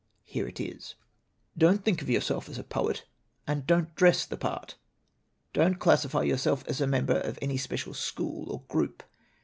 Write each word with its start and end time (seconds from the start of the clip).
Here 0.23 0.47
it 0.47 0.59
is: 0.59 0.95
"Don't 1.55 1.85
think 1.85 2.01
of 2.01 2.09
yourself 2.09 2.49
as 2.49 2.57
a 2.57 2.63
poet, 2.63 3.05
and 3.45 3.67
don't 3.67 3.93
dress 3.95 4.25
the 4.25 4.35
part. 4.35 4.73
"Don't 5.53 5.77
classify 5.77 6.23
yourself 6.23 6.63
as 6.67 6.81
a 6.81 6.87
member 6.87 7.19
of 7.19 7.37
any 7.39 7.57
special 7.57 7.93
school 7.93 8.51
or 8.51 8.61
group. 8.61 9.03